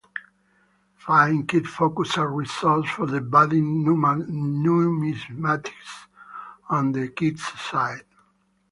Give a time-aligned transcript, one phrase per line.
[0.97, 5.75] Find kid-focused resources for the budding numismatist
[6.67, 8.01] on the kids site.